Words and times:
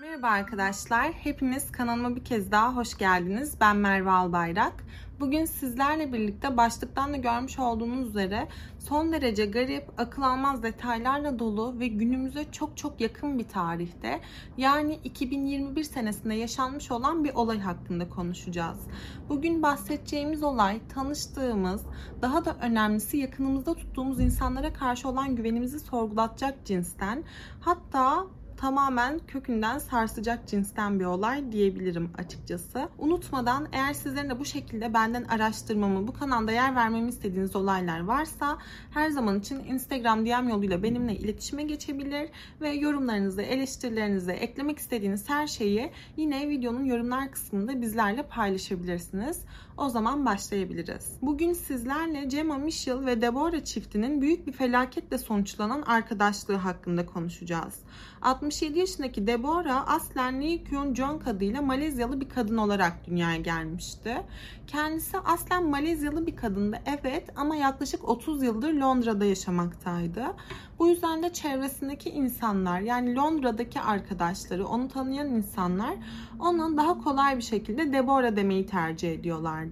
Merhaba 0.00 0.28
arkadaşlar. 0.28 1.12
Hepiniz 1.12 1.72
kanalıma 1.72 2.16
bir 2.16 2.24
kez 2.24 2.52
daha 2.52 2.76
hoş 2.76 2.98
geldiniz. 2.98 3.54
Ben 3.60 3.76
Merve 3.76 4.10
Albayrak. 4.10 4.84
Bugün 5.20 5.44
sizlerle 5.44 6.12
birlikte 6.12 6.56
başlıktan 6.56 7.12
da 7.12 7.16
görmüş 7.16 7.58
olduğunuz 7.58 8.08
üzere 8.08 8.48
son 8.78 9.12
derece 9.12 9.46
garip, 9.46 9.84
akıl 9.98 10.22
almaz 10.22 10.62
detaylarla 10.62 11.38
dolu 11.38 11.78
ve 11.78 11.86
günümüze 11.88 12.52
çok 12.52 12.76
çok 12.76 13.00
yakın 13.00 13.38
bir 13.38 13.48
tarihte 13.48 14.20
yani 14.56 14.98
2021 15.04 15.84
senesinde 15.84 16.34
yaşanmış 16.34 16.90
olan 16.90 17.24
bir 17.24 17.34
olay 17.34 17.60
hakkında 17.60 18.08
konuşacağız. 18.08 18.78
Bugün 19.28 19.62
bahsedeceğimiz 19.62 20.42
olay 20.42 20.80
tanıştığımız, 20.94 21.82
daha 22.22 22.44
da 22.44 22.56
önemlisi 22.62 23.16
yakınımızda 23.16 23.74
tuttuğumuz 23.74 24.20
insanlara 24.20 24.72
karşı 24.72 25.08
olan 25.08 25.36
güvenimizi 25.36 25.80
sorgulatacak 25.80 26.64
cinsten. 26.64 27.24
Hatta 27.60 28.26
tamamen 28.58 29.18
kökünden 29.18 29.78
sarsacak 29.78 30.48
cinsten 30.48 31.00
bir 31.00 31.04
olay 31.04 31.52
diyebilirim 31.52 32.10
açıkçası. 32.18 32.88
Unutmadan 32.98 33.68
eğer 33.72 33.92
sizlerin 33.92 34.30
de 34.30 34.38
bu 34.38 34.44
şekilde 34.44 34.94
benden 34.94 35.24
araştırmamı, 35.24 36.08
bu 36.08 36.12
kanalda 36.12 36.52
yer 36.52 36.76
vermemi 36.76 37.08
istediğiniz 37.08 37.56
olaylar 37.56 38.00
varsa 38.00 38.58
her 38.94 39.10
zaman 39.10 39.40
için 39.40 39.64
Instagram 39.64 40.26
DM 40.26 40.48
yoluyla 40.48 40.82
benimle 40.82 41.16
iletişime 41.16 41.62
geçebilir 41.62 42.30
ve 42.60 42.70
yorumlarınızı, 42.70 43.42
eleştirilerinizi, 43.42 44.32
eklemek 44.32 44.78
istediğiniz 44.78 45.28
her 45.28 45.46
şeyi 45.46 45.92
yine 46.16 46.48
videonun 46.48 46.84
yorumlar 46.84 47.30
kısmında 47.30 47.80
bizlerle 47.82 48.22
paylaşabilirsiniz. 48.22 49.44
O 49.78 49.88
zaman 49.88 50.26
başlayabiliriz. 50.26 51.06
Bugün 51.22 51.52
sizlerle 51.52 52.24
Gemma 52.24 52.58
Mitchell 52.58 53.06
ve 53.06 53.22
Deborah 53.22 53.64
çiftinin 53.64 54.20
büyük 54.20 54.46
bir 54.46 54.52
felaketle 54.52 55.18
sonuçlanan 55.18 55.82
arkadaşlığı 55.82 56.54
hakkında 56.54 57.06
konuşacağız. 57.06 57.74
67 58.22 58.78
yaşındaki 58.78 59.26
Deborah 59.26 59.88
aslen 59.90 60.42
Lee 60.42 60.64
Kyun 60.64 60.94
Jong 60.94 61.28
adıyla 61.28 61.62
Malezyalı 61.62 62.20
bir 62.20 62.28
kadın 62.28 62.56
olarak 62.56 63.06
dünyaya 63.06 63.36
gelmişti. 63.36 64.16
Kendisi 64.66 65.18
aslen 65.18 65.64
Malezyalı 65.64 66.26
bir 66.26 66.36
kadındı 66.36 66.78
evet 66.86 67.28
ama 67.36 67.56
yaklaşık 67.56 68.08
30 68.08 68.42
yıldır 68.42 68.72
Londra'da 68.72 69.24
yaşamaktaydı. 69.24 70.24
Bu 70.78 70.88
yüzden 70.88 71.22
de 71.22 71.32
çevresindeki 71.32 72.10
insanlar 72.10 72.80
yani 72.80 73.16
Londra'daki 73.16 73.80
arkadaşları, 73.80 74.66
onu 74.66 74.88
tanıyan 74.88 75.28
insanlar 75.28 75.94
ona 76.40 76.76
daha 76.76 76.98
kolay 76.98 77.36
bir 77.36 77.42
şekilde 77.42 77.92
Deborah 77.92 78.36
demeyi 78.36 78.66
tercih 78.66 79.12
ediyorlardı. 79.12 79.67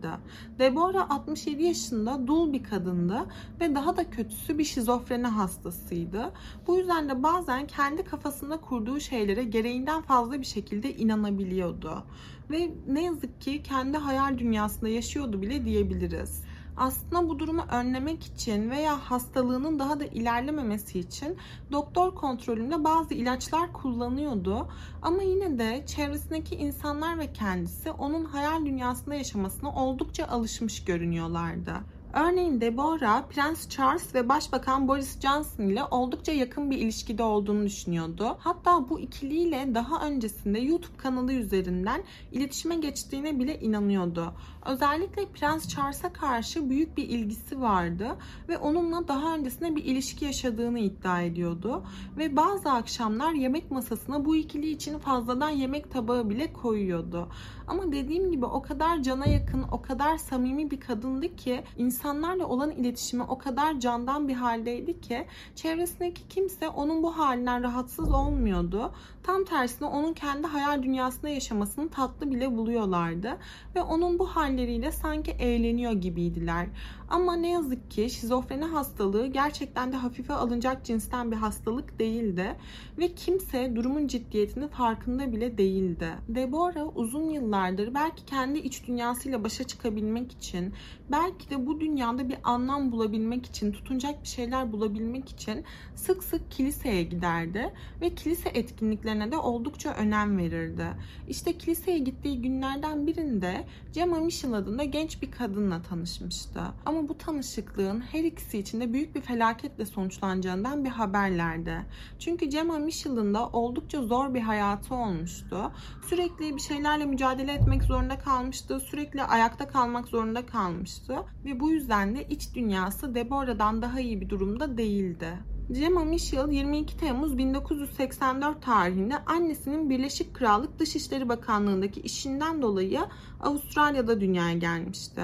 Deborah 0.59 1.11
67 1.11 1.63
yaşında 1.63 2.27
dul 2.27 2.53
bir 2.53 2.63
kadındı 2.63 3.27
ve 3.61 3.75
daha 3.75 3.97
da 3.97 4.11
kötüsü 4.11 4.59
bir 4.59 4.65
şizofreni 4.65 5.27
hastasıydı. 5.27 6.33
Bu 6.67 6.77
yüzden 6.77 7.09
de 7.09 7.23
bazen 7.23 7.67
kendi 7.67 8.05
kafasında 8.05 8.57
kurduğu 8.57 9.01
şeylere 9.01 9.45
gereğinden 9.45 10.03
fazla 10.03 10.41
bir 10.41 10.47
şekilde 10.47 10.95
inanabiliyordu. 10.95 12.05
Ve 12.51 12.71
ne 12.89 13.05
yazık 13.05 13.41
ki 13.41 13.63
kendi 13.63 13.97
hayal 13.97 14.39
dünyasında 14.39 14.89
yaşıyordu 14.89 15.43
bile 15.43 15.65
diyebiliriz 15.65 16.46
aslında 16.77 17.29
bu 17.29 17.39
durumu 17.39 17.63
önlemek 17.71 18.27
için 18.27 18.71
veya 18.71 19.11
hastalığının 19.11 19.79
daha 19.79 20.01
da 20.01 20.05
ilerlememesi 20.05 20.99
için 20.99 21.37
doktor 21.73 22.15
kontrolünde 22.15 22.85
bazı 22.85 23.15
ilaçlar 23.15 23.73
kullanıyordu. 23.73 24.69
Ama 25.03 25.23
yine 25.23 25.59
de 25.59 25.85
çevresindeki 25.87 26.55
insanlar 26.55 27.19
ve 27.19 27.33
kendisi 27.33 27.91
onun 27.91 28.25
hayal 28.25 28.67
dünyasında 28.67 29.15
yaşamasına 29.15 29.75
oldukça 29.75 30.27
alışmış 30.27 30.85
görünüyorlardı. 30.85 31.96
Örneğin 32.17 32.61
Deborah, 32.61 33.29
Prens 33.29 33.69
Charles 33.69 34.15
ve 34.15 34.29
Başbakan 34.29 34.89
Boris 34.89 35.21
Johnson 35.21 35.65
ile 35.65 35.85
oldukça 35.85 36.33
yakın 36.33 36.71
bir 36.71 36.79
ilişkide 36.79 37.23
olduğunu 37.23 37.65
düşünüyordu. 37.65 38.37
Hatta 38.39 38.89
bu 38.89 39.01
ikiliyle 39.01 39.75
daha 39.75 40.07
öncesinde 40.07 40.59
YouTube 40.59 40.97
kanalı 40.97 41.33
üzerinden 41.33 42.03
iletişime 42.33 42.77
geçtiğine 42.77 43.39
bile 43.39 43.61
inanıyordu. 43.61 44.33
Özellikle 44.67 45.27
Prens 45.27 45.69
Charles'a 45.69 46.13
karşı 46.13 46.71
büyük 46.71 46.97
bir 46.97 47.09
ilgisi 47.09 47.61
vardı 47.61 48.17
ve 48.49 48.59
onunla 48.59 49.09
daha 49.09 49.35
öncesinde 49.35 49.77
bir 49.77 49.85
ilişki 49.85 50.25
yaşadığını 50.25 50.79
iddia 50.79 51.23
ediyordu. 51.23 51.85
Ve 52.19 52.37
bazı 52.37 52.71
akşamlar 52.71 53.33
yemek 53.33 53.71
masasına 53.71 54.25
bu 54.25 54.37
ikili 54.37 54.71
için 54.71 54.99
fazladan 54.99 55.51
yemek 55.51 55.91
tabağı 55.91 56.31
bile 56.31 56.53
koyuyordu. 56.53 57.29
Ama 57.67 57.93
dediğim 57.93 58.31
gibi 58.31 58.45
o 58.45 58.63
kadar 58.63 59.03
cana 59.03 59.27
yakın, 59.27 59.65
o 59.73 59.83
kadar 59.83 60.17
samimi 60.17 60.71
bir 60.71 60.81
kadındı 60.81 61.37
ki 61.37 61.63
insanlarla 62.07 62.47
olan 62.47 62.71
iletişimi 62.71 63.23
o 63.23 63.39
kadar 63.39 63.81
candan 63.81 64.29
bir 64.29 64.35
haldeydi 64.35 65.01
ki 65.01 65.27
çevresindeki 65.55 66.29
kimse 66.29 66.69
onun 66.69 67.03
bu 67.03 67.19
halinden 67.19 67.63
rahatsız 67.63 68.13
olmuyordu. 68.13 68.93
Tam 69.23 69.45
tersine 69.45 69.89
onun 69.89 70.13
kendi 70.13 70.47
hayal 70.47 70.83
dünyasında 70.83 71.29
yaşamasını 71.29 71.89
tatlı 71.89 72.31
bile 72.31 72.57
buluyorlardı 72.57 73.39
ve 73.75 73.83
onun 73.83 74.19
bu 74.19 74.27
halleriyle 74.27 74.93
sanki 74.93 75.31
eğleniyor 75.31 75.93
gibiydiler. 75.93 76.67
Ama 77.09 77.37
ne 77.37 77.51
yazık 77.51 77.91
ki 77.91 78.11
şizofreni 78.11 78.65
hastalığı 78.65 79.27
gerçekten 79.27 79.93
de 79.93 79.97
hafife 79.97 80.35
alınacak 80.35 80.85
cinsten 80.85 81.33
bir 81.33 81.37
hastalık 81.37 81.99
değildi 81.99 82.57
ve 82.99 83.15
kimse 83.15 83.77
durumun 83.77 84.07
ciddiyetini 84.07 84.69
farkında 84.69 85.33
bile 85.33 85.59
değildi. 85.59 86.09
Deborah 86.29 86.97
uzun 86.97 87.31
yıllardır 87.31 87.95
belki 87.95 88.25
kendi 88.25 88.59
iç 88.59 88.87
dünyasıyla 88.87 89.45
başa 89.45 89.65
çıkabilmek 89.65 90.33
için, 90.33 90.75
belki 91.11 91.51
de 91.51 91.67
bu 91.67 91.81
dünyada 91.87 92.29
bir 92.29 92.37
anlam 92.45 92.93
bulabilmek 92.93 93.47
için, 93.47 93.73
tutunacak 93.73 94.23
bir 94.23 94.29
şeyler 94.29 94.73
bulabilmek 94.73 95.29
için 95.29 95.65
sık 95.95 96.25
sık 96.25 96.51
kiliseye 96.51 97.03
giderdi 97.03 97.73
ve 98.01 98.15
kilise 98.15 98.49
etkinliklerine 98.49 99.33
de 99.33 99.37
oldukça 99.37 99.95
önem 99.95 100.39
verirdi. 100.39 100.87
İşte 101.29 101.59
kiliseye 101.59 101.99
gittiği 101.99 102.43
günlerden 102.43 103.07
birinde 103.07 103.65
Gemma 103.93 104.21
Mitchell 104.21 104.53
adında 104.53 104.85
genç 104.85 105.23
bir 105.23 105.31
kadınla 105.31 105.83
tanışmıştı. 105.83 106.61
Ama 106.87 107.09
bu 107.09 107.19
tanışıklığın 107.19 108.01
her 108.01 108.25
ikisi 108.25 108.59
için 108.59 108.81
de 108.81 108.93
büyük 108.93 109.15
bir 109.15 109.21
felaketle 109.21 109.87
sonuçlanacağından 109.87 110.85
bir 110.85 110.91
haberlerdi. 110.91 111.87
Çünkü 112.19 112.47
Gemma 112.47 112.79
Mitchell'ın 112.79 113.35
da 113.35 113.49
oldukça 113.49 114.03
zor 114.03 114.35
bir 114.35 114.41
hayatı 114.41 114.95
olmuştu. 114.95 115.73
Sürekli 116.07 116.57
bir 116.57 116.61
şeylerle 116.61 117.07
mücadele 117.07 117.53
etmek 117.53 117.83
zorunda 117.83 118.19
kalmıştı. 118.19 118.81
Sürekli 118.81 119.23
ayakta 119.23 119.69
kalmak 119.69 120.09
zorunda 120.09 120.47
kalmıştı. 120.47 121.17
Ve 121.45 121.61
bu 121.61 121.73
yüzden 121.77 122.15
de 122.15 122.25
iç 122.29 122.55
dünyası 122.55 123.15
Deborah'dan 123.15 123.83
daha 123.83 124.01
iyi 124.01 124.21
bir 124.21 124.29
durumda 124.29 124.79
değildi. 124.79 125.29
Gemma 125.73 126.05
Mitchell 126.05 126.49
22 126.53 126.97
Temmuz 126.97 127.39
1984 127.39 128.63
tarihinde 128.63 129.19
annesinin 129.19 129.91
Birleşik 129.91 130.35
Krallık 130.35 130.79
Dışişleri 130.79 131.29
Bakanlığı'ndaki 131.29 132.01
işinden 132.01 132.63
dolayı 132.63 133.01
Avustralya'da 133.41 134.21
dünyaya 134.21 134.59
gelmişti. 134.59 135.23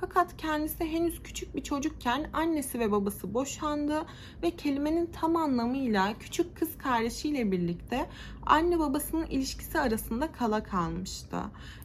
Fakat 0.00 0.36
kendisi 0.36 0.84
henüz 0.84 1.22
küçük 1.22 1.54
bir 1.54 1.62
çocukken 1.62 2.30
annesi 2.32 2.80
ve 2.80 2.92
babası 2.92 3.34
boşandı 3.34 4.04
ve 4.42 4.50
kelimenin 4.50 5.06
tam 5.06 5.36
anlamıyla 5.36 6.14
küçük 6.20 6.56
kız 6.56 6.78
kardeşiyle 6.78 7.52
birlikte 7.52 8.08
anne 8.46 8.78
babasının 8.78 9.26
ilişkisi 9.26 9.80
arasında 9.80 10.32
kala 10.32 10.62
kalmıştı. 10.62 11.36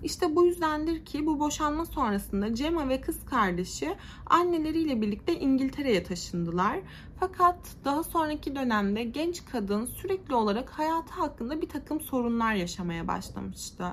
İşte 0.03 0.35
bu 0.35 0.45
yüzdendir 0.45 1.05
ki 1.05 1.25
bu 1.25 1.39
boşanma 1.39 1.85
sonrasında 1.85 2.47
Gemma 2.47 2.89
ve 2.89 3.01
kız 3.01 3.25
kardeşi 3.25 3.95
anneleriyle 4.25 5.01
birlikte 5.01 5.39
İngiltere'ye 5.39 6.03
taşındılar. 6.03 6.79
Fakat 7.19 7.57
daha 7.85 8.03
sonraki 8.03 8.55
dönemde 8.55 9.03
genç 9.03 9.45
kadın 9.45 9.85
sürekli 9.85 10.35
olarak 10.35 10.69
hayatı 10.69 11.13
hakkında 11.13 11.61
bir 11.61 11.69
takım 11.69 12.01
sorunlar 12.01 12.53
yaşamaya 12.53 13.07
başlamıştı. 13.07 13.85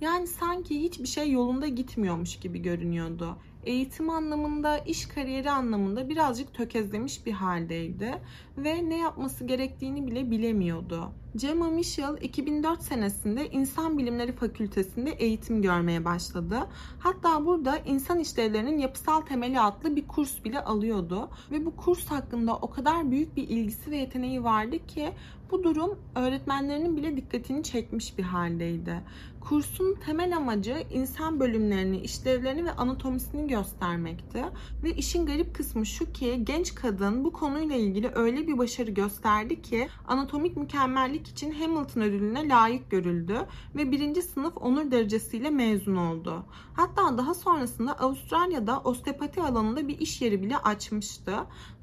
Yani 0.00 0.26
sanki 0.26 0.82
hiçbir 0.82 1.06
şey 1.06 1.30
yolunda 1.30 1.68
gitmiyormuş 1.68 2.40
gibi 2.40 2.62
görünüyordu 2.62 3.36
eğitim 3.64 4.10
anlamında, 4.10 4.78
iş 4.78 5.06
kariyeri 5.06 5.50
anlamında 5.50 6.08
birazcık 6.08 6.54
tökezlemiş 6.54 7.26
bir 7.26 7.32
haldeydi 7.32 8.14
ve 8.56 8.88
ne 8.88 8.98
yapması 8.98 9.44
gerektiğini 9.44 10.06
bile 10.06 10.30
bilemiyordu. 10.30 11.12
Gemma 11.36 11.70
Mitchell 11.70 12.16
2004 12.20 12.82
senesinde 12.82 13.50
İnsan 13.50 13.98
Bilimleri 13.98 14.32
Fakültesinde 14.32 15.10
eğitim 15.10 15.62
görmeye 15.62 16.04
başladı. 16.04 16.58
Hatta 16.98 17.46
burada 17.46 17.78
insan 17.78 18.18
işlevlerinin 18.18 18.78
yapısal 18.78 19.20
temeli 19.20 19.60
adlı 19.60 19.96
bir 19.96 20.08
kurs 20.08 20.44
bile 20.44 20.64
alıyordu. 20.64 21.30
Ve 21.50 21.66
bu 21.66 21.76
kurs 21.76 22.06
hakkında 22.06 22.56
o 22.56 22.70
kadar 22.70 23.10
büyük 23.10 23.36
bir 23.36 23.48
ilgisi 23.48 23.90
ve 23.90 23.96
yeteneği 23.96 24.44
vardı 24.44 24.86
ki 24.86 25.12
bu 25.52 25.64
durum 25.64 25.98
öğretmenlerinin 26.14 26.96
bile 26.96 27.16
dikkatini 27.16 27.62
çekmiş 27.62 28.18
bir 28.18 28.22
haldeydi. 28.22 29.02
Kursun 29.40 29.96
temel 30.06 30.36
amacı 30.36 30.84
insan 30.92 31.40
bölümlerini, 31.40 32.00
işlevlerini 32.00 32.64
ve 32.64 32.72
anatomisini 32.72 33.48
göstermekti. 33.48 34.44
Ve 34.82 34.92
işin 34.92 35.26
garip 35.26 35.54
kısmı 35.54 35.86
şu 35.86 36.12
ki 36.12 36.40
genç 36.44 36.74
kadın 36.74 37.24
bu 37.24 37.32
konuyla 37.32 37.76
ilgili 37.76 38.10
öyle 38.14 38.46
bir 38.46 38.58
başarı 38.58 38.90
gösterdi 38.90 39.62
ki 39.62 39.88
anatomik 40.08 40.56
mükemmellik 40.56 41.28
için 41.28 41.52
Hamilton 41.52 42.00
ödülüne 42.00 42.48
layık 42.48 42.90
görüldü 42.90 43.36
ve 43.74 43.92
birinci 43.92 44.22
sınıf 44.22 44.56
onur 44.56 44.90
derecesiyle 44.90 45.50
mezun 45.50 45.96
oldu. 45.96 46.44
Hatta 46.74 47.18
daha 47.18 47.34
sonrasında 47.34 47.98
Avustralya'da 47.98 48.80
osteopati 48.80 49.42
alanında 49.42 49.88
bir 49.88 49.98
iş 49.98 50.22
yeri 50.22 50.42
bile 50.42 50.56
açmıştı. 50.56 51.34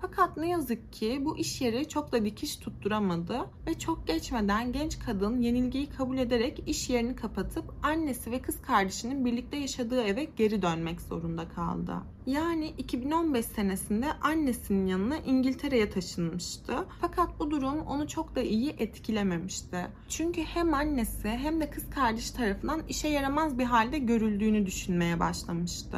Fakat 0.01 0.37
ne 0.37 0.49
yazık 0.49 0.93
ki 0.93 1.21
bu 1.25 1.37
iş 1.37 1.61
yeri 1.61 1.89
çok 1.89 2.11
da 2.11 2.25
dikiş 2.25 2.57
tutturamadı 2.57 3.45
ve 3.69 3.79
çok 3.79 4.07
geçmeden 4.07 4.71
genç 4.71 4.99
kadın 4.99 5.41
yenilgiyi 5.41 5.89
kabul 5.89 6.17
ederek 6.17 6.63
iş 6.65 6.89
yerini 6.89 7.15
kapatıp 7.15 7.73
annesi 7.83 8.31
ve 8.31 8.41
kız 8.41 8.61
kardeşinin 8.61 9.25
birlikte 9.25 9.57
yaşadığı 9.57 10.01
eve 10.01 10.23
geri 10.23 10.61
dönmek 10.61 11.01
zorunda 11.01 11.49
kaldı. 11.49 11.93
Yani 12.25 12.73
2015 12.77 13.45
senesinde 13.45 14.13
annesinin 14.21 14.87
yanına 14.87 15.17
İngiltere'ye 15.17 15.89
taşınmıştı. 15.89 16.73
Fakat 17.01 17.39
bu 17.39 17.51
durum 17.51 17.81
onu 17.81 18.07
çok 18.07 18.35
da 18.35 18.41
iyi 18.41 18.75
etkilememişti. 18.77 19.87
Çünkü 20.09 20.41
hem 20.41 20.73
annesi 20.73 21.29
hem 21.29 21.61
de 21.61 21.69
kız 21.69 21.89
kardeş 21.89 22.31
tarafından 22.31 22.81
işe 22.89 23.07
yaramaz 23.07 23.59
bir 23.59 23.63
halde 23.63 23.99
görüldüğünü 23.99 24.65
düşünmeye 24.65 25.19
başlamıştı. 25.19 25.97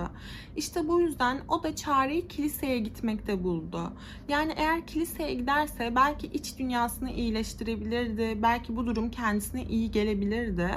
İşte 0.56 0.88
bu 0.88 1.02
yüzden 1.02 1.42
o 1.48 1.64
da 1.64 1.76
çareyi 1.76 2.28
kiliseye 2.28 2.80
gitmekte 2.80 3.44
buldu. 3.44 3.94
Yani 4.30 4.54
eğer 4.58 4.88
kiliseye 4.88 5.34
giderse 5.34 5.96
belki 5.96 6.28
iç 6.28 6.60
dünyasını 6.60 7.12
iyileştirebilirdi. 7.12 8.38
Belki 8.42 8.76
bu 8.76 8.86
durum 8.86 9.12
kendisine 9.12 9.64
iyi 9.64 9.92
gelebilirdi. 9.92 10.70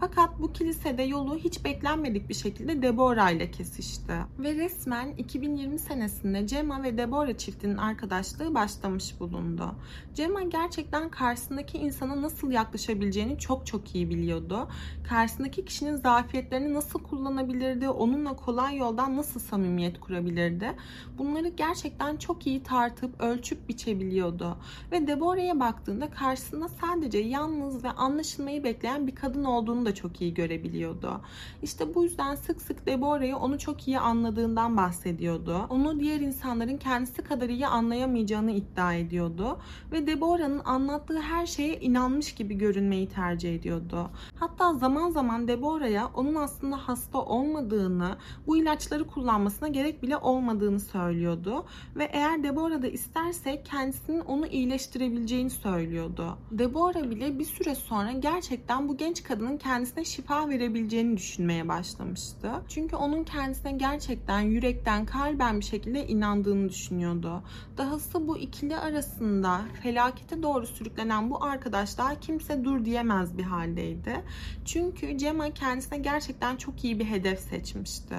Fakat 0.00 0.40
bu 0.40 0.52
kilisede 0.52 1.02
yolu 1.02 1.36
hiç 1.36 1.64
beklenmedik 1.64 2.28
bir 2.28 2.34
şekilde 2.34 2.82
Deborah 2.82 3.30
ile 3.30 3.50
kesişti. 3.50 4.12
Ve 4.38 4.54
resmen 4.54 4.87
2020 5.16 5.78
senesinde 5.78 6.42
Gemma 6.42 6.82
ve 6.82 6.98
Deborah 6.98 7.38
çiftinin 7.38 7.76
arkadaşlığı 7.76 8.54
başlamış 8.54 9.20
bulundu. 9.20 9.74
Gemma 10.14 10.42
gerçekten 10.42 11.08
karşısındaki 11.08 11.78
insana 11.78 12.22
nasıl 12.22 12.50
yaklaşabileceğini 12.50 13.38
çok 13.38 13.66
çok 13.66 13.94
iyi 13.94 14.10
biliyordu. 14.10 14.68
Karşısındaki 15.08 15.64
kişinin 15.64 15.96
zafiyetlerini 15.96 16.74
nasıl 16.74 17.02
kullanabilirdi, 17.02 17.88
onunla 17.88 18.36
kolay 18.36 18.76
yoldan 18.76 19.16
nasıl 19.16 19.40
samimiyet 19.40 20.00
kurabilirdi. 20.00 20.76
Bunları 21.18 21.48
gerçekten 21.48 22.16
çok 22.16 22.46
iyi 22.46 22.62
tartıp 22.62 23.20
ölçüp 23.20 23.68
biçebiliyordu. 23.68 24.56
Ve 24.92 25.06
Deborah'ya 25.06 25.60
baktığında 25.60 26.10
karşısında 26.10 26.68
sadece 26.68 27.18
yalnız 27.18 27.84
ve 27.84 27.90
anlaşılmayı 27.90 28.64
bekleyen 28.64 29.06
bir 29.06 29.14
kadın 29.14 29.44
olduğunu 29.44 29.86
da 29.86 29.94
çok 29.94 30.20
iyi 30.20 30.34
görebiliyordu. 30.34 31.20
İşte 31.62 31.94
bu 31.94 32.04
yüzden 32.04 32.34
sık 32.34 32.62
sık 32.62 32.86
Deborah'yı 32.86 33.36
onu 33.36 33.58
çok 33.58 33.88
iyi 33.88 33.98
anladığından 33.98 34.77
bahsediyordu. 34.78 35.66
Onu 35.70 36.00
diğer 36.00 36.20
insanların 36.20 36.76
kendisi 36.76 37.22
kadar 37.22 37.48
iyi 37.48 37.66
anlayamayacağını 37.66 38.50
iddia 38.50 38.94
ediyordu. 38.94 39.58
Ve 39.92 40.06
Deborah'ın 40.06 40.60
anlattığı 40.64 41.20
her 41.20 41.46
şeye 41.46 41.80
inanmış 41.80 42.34
gibi 42.34 42.58
görünmeyi 42.58 43.08
tercih 43.08 43.54
ediyordu. 43.54 44.10
Hatta 44.36 44.74
zaman 44.74 45.10
zaman 45.10 45.48
Deborah'ya 45.48 46.10
onun 46.14 46.34
aslında 46.34 46.76
hasta 46.88 47.18
olmadığını, 47.18 48.16
bu 48.46 48.56
ilaçları 48.56 49.06
kullanmasına 49.06 49.68
gerek 49.68 50.02
bile 50.02 50.16
olmadığını 50.16 50.80
söylüyordu. 50.80 51.64
Ve 51.96 52.04
eğer 52.12 52.42
Deborah 52.42 52.82
da 52.82 52.88
isterse 52.88 53.62
kendisinin 53.62 54.20
onu 54.20 54.46
iyileştirebileceğini 54.46 55.50
söylüyordu. 55.50 56.38
Deborah 56.50 57.10
bile 57.10 57.38
bir 57.38 57.44
süre 57.44 57.74
sonra 57.74 58.12
gerçekten 58.12 58.88
bu 58.88 58.96
genç 58.96 59.22
kadının 59.22 59.56
kendisine 59.56 60.04
şifa 60.04 60.48
verebileceğini 60.48 61.16
düşünmeye 61.16 61.68
başlamıştı. 61.68 62.50
Çünkü 62.68 62.96
onun 62.96 63.24
kendisine 63.24 63.72
gerçekten 63.72 64.40
yürekten, 64.68 65.06
kalben 65.06 65.60
bir 65.60 65.64
şekilde 65.64 66.06
inandığını 66.06 66.68
düşünüyordu. 66.68 67.42
Dahası 67.76 68.28
bu 68.28 68.38
ikili 68.38 68.76
arasında 68.76 69.60
felakete 69.82 70.42
doğru 70.42 70.66
sürüklenen 70.66 71.30
bu 71.30 71.44
arkadaşlar 71.44 72.20
kimse 72.20 72.64
dur 72.64 72.84
diyemez 72.84 73.38
bir 73.38 73.42
haldeydi. 73.42 74.24
Çünkü 74.64 75.10
Gemma 75.10 75.50
kendisine 75.50 75.98
gerçekten 75.98 76.56
çok 76.56 76.84
iyi 76.84 76.98
bir 76.98 77.04
hedef 77.04 77.40
seçmişti. 77.40 78.16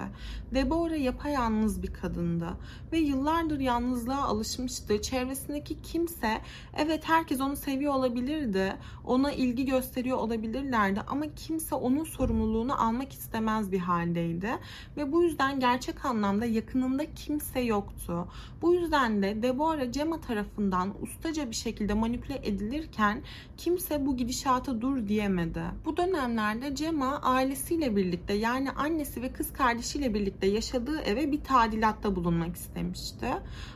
Deborah 0.54 1.04
yapayalnız 1.04 1.84
bir 1.84 1.94
kadındı 1.94 2.48
ve 2.92 2.98
yıllardır 2.98 3.60
yalnızlığa 3.60 4.24
alışmıştı. 4.24 5.02
Çevresindeki 5.02 5.82
kimse 5.82 6.42
evet 6.78 7.10
herkes 7.10 7.42
onu 7.42 7.56
seviyor 7.56 7.94
olabilirdi. 7.94 8.76
Ona 9.06 9.32
ilgi 9.32 9.66
gösteriyor 9.66 10.18
olabilirlerdi 10.18 11.02
ama 11.08 11.26
kimse 11.36 11.76
onun 11.76 12.04
sorumluluğunu 12.04 12.82
almak 12.82 13.14
istemez 13.14 13.72
bir 13.72 13.80
haldeydi. 13.80 14.50
Ve 14.98 15.12
bu 15.12 15.24
yüzden 15.24 15.60
gerçek 15.60 16.06
anlamda 16.06 16.39
yakınında 16.46 17.14
kimse 17.14 17.60
yoktu. 17.60 18.28
Bu 18.62 18.74
yüzden 18.74 19.24
de 19.24 19.42
Deborah 19.44 19.94
Gemma 19.94 20.22
tarafından 20.22 20.94
ustaca 21.02 21.50
bir 21.50 21.56
şekilde 21.56 21.94
manipüle 21.94 22.40
edilirken 22.44 23.22
kimse 23.58 24.06
bu 24.06 24.18
gidişata 24.18 24.82
dur 24.82 25.08
diyemedi. 25.08 25.62
Bu 25.86 25.98
dönemlerde 25.98 26.70
Gemma 26.70 27.22
ailesiyle 27.22 27.96
birlikte 27.96 28.34
yani 28.34 28.72
annesi 28.72 29.22
ve 29.22 29.32
kız 29.32 29.54
kardeşiyle 29.54 30.14
birlikte 30.14 30.48
yaşadığı 30.48 31.00
eve 31.02 31.32
bir 31.32 31.44
tadilatta 31.44 32.16
bulunmak 32.16 32.56
istemişti. 32.56 33.28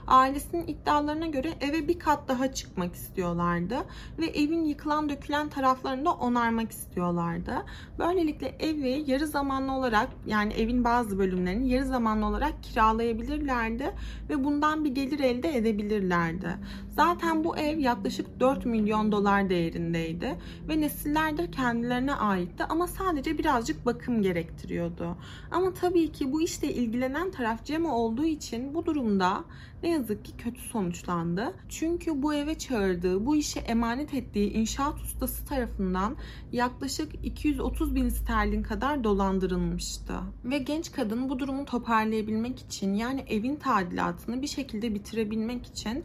Ailesinin 0.08 0.68
iddialarına 0.68 1.28
göre 1.28 1.54
eve 1.62 1.88
bir 1.88 2.00
kat 2.00 2.28
daha 2.28 2.54
çıkmak 2.54 2.96
istiyorlardı 2.96 3.76
ve 4.20 4.26
evin 4.26 4.64
yıkılan 4.66 5.10
dökülen 5.10 5.50
taraflarını 5.50 6.06
da 6.06 6.12
onarmak 6.12 6.72
istiyorlardı. 6.72 7.66
Böylelikle 8.00 8.48
evi 8.60 9.04
yarı 9.08 9.28
zamanlı 9.28 9.72
olarak 9.72 10.10
yani 10.26 10.54
evin 10.54 10.84
bazı 10.84 11.20
bölümlerini 11.20 11.70
yarı 11.70 11.86
zamanlı 11.86 12.26
olarak 12.26 12.53
kiralayabilirlerdi 12.62 13.92
ve 14.30 14.44
bundan 14.44 14.86
bir 14.86 14.90
gelir 14.90 15.20
elde 15.20 15.58
edebilirlerdi. 15.58 16.58
Zaten 16.96 17.44
bu 17.44 17.58
ev 17.58 17.80
yaklaşık 17.80 18.40
4 18.40 18.66
milyon 18.66 19.12
dolar 19.12 19.50
değerindeydi 19.50 20.38
ve 20.68 20.82
nesillerdir 20.82 21.52
kendilerine 21.52 22.14
aitti 22.14 22.64
ama 22.64 22.88
sadece 22.88 23.38
birazcık 23.38 23.86
bakım 23.86 24.22
gerektiriyordu. 24.22 25.18
Ama 25.52 25.74
tabii 25.74 26.12
ki 26.12 26.32
bu 26.32 26.42
işle 26.42 26.74
ilgilenen 26.74 27.32
taraf 27.32 27.66
Cema 27.66 27.98
olduğu 27.98 28.26
için 28.26 28.74
bu 28.74 28.86
durumda 28.86 29.44
ne 29.84 29.90
yazık 29.90 30.26
ki 30.26 30.32
kötü 30.38 30.62
sonuçlandı. 30.62 31.54
Çünkü 31.70 32.22
bu 32.22 32.34
eve 32.34 32.58
çağırdığı, 32.58 33.26
bu 33.26 33.36
işe 33.36 33.60
emanet 33.60 34.14
ettiği 34.14 34.54
inşaat 34.54 35.02
ustası 35.02 35.46
tarafından 35.46 36.16
yaklaşık 36.52 37.26
230 37.26 37.96
bin 37.96 38.10
sterlin 38.10 38.64
kadar 38.64 39.04
dolandırılmıştı. 39.04 40.14
Ve 40.44 40.58
genç 40.58 40.92
kadın 40.92 41.30
bu 41.30 41.40
durumu 41.40 41.66
toparlayabilmek 41.66 42.60
için 42.60 42.94
yani 42.94 43.26
evin 43.28 43.56
tadilatını 43.56 44.42
bir 44.42 44.48
şekilde 44.48 44.96
bitirebilmek 44.96 45.66
için 45.66 46.04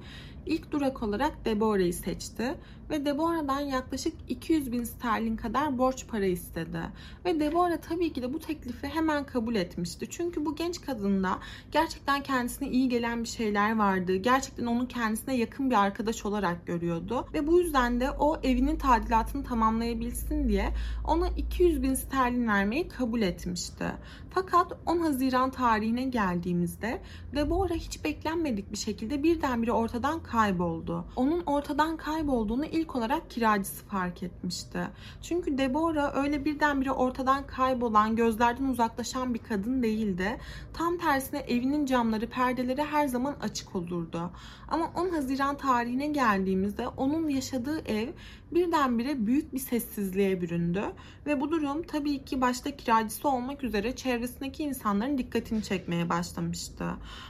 ilk 0.48 0.72
durak 0.72 1.02
olarak 1.02 1.44
Deborah'yı 1.44 1.94
seçti 1.94 2.54
ve 2.90 3.04
Deborah'dan 3.04 3.60
yaklaşık 3.60 4.12
200 4.28 4.72
bin 4.72 4.84
sterlin 4.84 5.36
kadar 5.36 5.78
borç 5.78 6.06
para 6.08 6.24
istedi. 6.24 6.80
Ve 7.24 7.40
Deborah 7.40 7.76
tabii 7.88 8.12
ki 8.12 8.22
de 8.22 8.32
bu 8.32 8.38
teklifi 8.38 8.86
hemen 8.86 9.24
kabul 9.24 9.54
etmişti. 9.54 10.06
Çünkü 10.10 10.44
bu 10.44 10.56
genç 10.56 10.80
kadında 10.80 11.38
gerçekten 11.72 12.22
kendisine 12.22 12.68
iyi 12.68 12.88
gelen 12.88 13.22
bir 13.22 13.28
şeyler 13.28 13.76
vardı. 13.76 14.16
Gerçekten 14.16 14.66
onu 14.66 14.88
kendisine 14.88 15.36
yakın 15.36 15.70
bir 15.70 15.74
arkadaş 15.74 16.26
olarak 16.26 16.66
görüyordu. 16.66 17.26
Ve 17.34 17.46
bu 17.46 17.60
yüzden 17.60 18.00
de 18.00 18.10
o 18.10 18.40
evinin 18.42 18.76
tadilatını 18.76 19.44
tamamlayabilsin 19.44 20.48
diye 20.48 20.72
ona 21.04 21.28
200 21.28 21.82
bin 21.82 21.94
sterlin 21.94 22.48
vermeyi 22.48 22.88
kabul 22.88 23.22
etmişti. 23.22 23.84
Fakat 24.30 24.72
10 24.86 24.98
Haziran 24.98 25.50
tarihine 25.50 26.04
geldiğimizde 26.04 27.00
Deborah 27.34 27.74
hiç 27.74 28.04
beklenmedik 28.04 28.72
bir 28.72 28.76
şekilde 28.76 29.22
birdenbire 29.22 29.72
ortadan 29.72 30.22
kayboldu. 30.38 31.04
Onun 31.16 31.42
ortadan 31.46 31.96
kaybolduğunu 31.96 32.64
ilk 32.64 32.96
olarak 32.96 33.30
kiracısı 33.30 33.84
fark 33.84 34.22
etmişti. 34.22 34.88
Çünkü 35.22 35.58
Deborah 35.58 36.16
öyle 36.16 36.44
birdenbire 36.44 36.92
ortadan 36.92 37.46
kaybolan, 37.46 38.16
gözlerden 38.16 38.64
uzaklaşan 38.64 39.34
bir 39.34 39.38
kadın 39.38 39.82
değildi. 39.82 40.38
Tam 40.74 40.98
tersine 40.98 41.38
evinin 41.38 41.86
camları, 41.86 42.26
perdeleri 42.26 42.82
her 42.84 43.06
zaman 43.06 43.36
açık 43.42 43.76
olurdu. 43.76 44.30
Ama 44.68 44.90
10 44.96 45.08
Haziran 45.10 45.56
tarihine 45.56 46.06
geldiğimizde 46.06 46.88
onun 46.88 47.28
yaşadığı 47.28 47.78
ev 47.78 48.08
birdenbire 48.54 49.26
büyük 49.26 49.54
bir 49.54 49.58
sessizliğe 49.58 50.40
büründü 50.40 50.82
ve 51.26 51.40
bu 51.40 51.50
durum 51.50 51.82
tabii 51.82 52.24
ki 52.24 52.40
başta 52.40 52.76
kiracısı 52.76 53.28
olmak 53.28 53.64
üzere 53.64 53.96
çevresindeki 53.96 54.62
insanların 54.62 55.18
dikkatini 55.18 55.62
çekmeye 55.62 56.08
başlamıştı. 56.08 56.84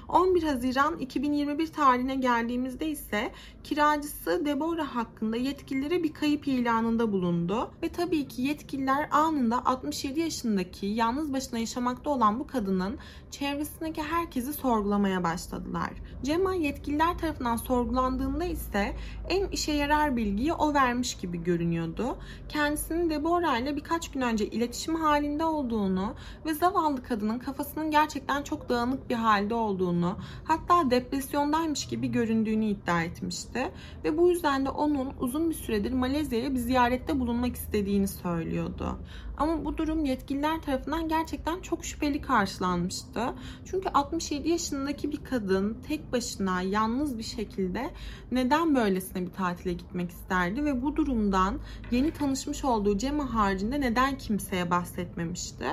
11 0.09 0.43
Haziran 0.43 0.99
2021 0.99 1.67
tarihine 1.67 2.15
geldiğimizde 2.15 2.89
ise 2.89 3.33
kiracısı 3.65 4.43
Deborah 4.45 4.89
hakkında 4.89 5.37
yetkililere 5.37 6.03
bir 6.03 6.13
kayıp 6.13 6.49
ilanında 6.49 7.13
bulundu. 7.13 7.71
Ve 7.83 7.89
tabii 7.89 8.29
ki 8.29 8.43
yetkililer 8.43 9.09
anında 9.11 9.67
67 9.67 10.21
yaşındaki 10.21 10.87
yalnız 10.87 11.33
başına 11.33 11.59
yaşamakta 11.59 12.11
olan 12.11 12.41
bu 12.41 12.47
kadının 12.47 12.99
çevresindeki 13.31 14.03
herkesi 14.03 14.53
sorgulamaya 14.53 15.25
başladılar. 15.25 15.91
Cema 16.23 16.55
yetkililer 16.55 17.19
tarafından 17.19 17.57
sorgulandığında 17.57 18.45
ise 18.45 18.97
en 19.29 19.49
işe 19.49 19.73
yarar 19.73 20.17
bilgiyi 20.17 20.53
o 20.53 20.75
vermiş 20.75 21.08
gibi 21.17 21.45
görünüyordu. 21.45 22.17
Kendisinin 22.49 23.11
Deborah 23.11 23.59
ile 23.59 23.77
birkaç 23.77 24.11
gün 24.11 24.21
önce 24.21 24.47
iletişim 24.47 24.95
halinde 24.95 25.45
olduğunu 25.45 26.15
ve 26.47 26.55
zavallı 26.55 27.03
kadının 27.03 27.39
kafasının 27.39 27.91
gerçekten 27.91 28.43
çok 28.43 28.69
dağınık 28.69 29.11
bir 29.11 29.15
halde 29.15 29.55
olduğunu, 29.55 30.19
hatta 30.45 30.91
depresyondaymış 30.91 31.87
gibi 31.87 32.09
göründüğünü 32.09 32.65
iddia 32.65 33.03
etmişti 33.03 33.71
ve 34.05 34.19
bu 34.19 34.29
yüzden 34.29 34.67
de 34.67 34.71
onun 34.71 35.13
uzun 35.21 35.51
bir 35.51 35.55
süredir 35.55 35.93
Malezya'ya 35.93 36.55
bir 36.55 36.59
ziyarette 36.59 37.21
bulunmak 37.21 37.57
istediğini 37.57 38.09
söylüyordu. 38.09 38.99
Ama 39.39 39.65
bu 39.65 39.79
durum 39.79 40.05
yetkililer 40.05 40.63
tarafından 40.63 41.09
gerçekten 41.09 41.61
çok 41.61 41.85
şüpheli 41.85 42.21
karşılanmıştı. 42.21 43.21
Çünkü 43.65 43.89
67 43.89 44.49
yaşındaki 44.49 45.13
bir 45.13 45.25
kadın 45.25 45.77
tek 45.89 46.13
başına 46.13 46.63
yalnız 46.63 47.19
bir 47.19 47.23
şekilde 47.23 47.91
neden 48.33 48.75
böylesine 48.75 49.27
bir 49.27 49.33
tatile 49.33 49.73
gitmek 49.73 50.11
isterdi 50.11 50.65
ve 50.65 50.83
bu 50.83 50.97
durumdan 50.97 51.59
yeni 51.91 52.11
tanışmış 52.11 52.65
olduğu 52.65 52.99
Cema 52.99 53.35
haricinde 53.35 53.81
neden 53.81 54.19
kimseye 54.19 54.71
bahsetmemişti? 54.71 55.67